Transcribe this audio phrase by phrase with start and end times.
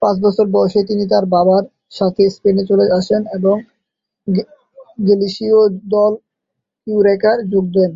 [0.02, 1.64] পাঁচ বছর বয়সে তিনি তার বাবার
[1.90, 3.56] সাথে স্পেনে চলে আসেন এবং
[4.98, 5.58] গালিসীয়
[5.92, 6.12] দল
[6.86, 7.92] ইউরেকায় যোগ দেন।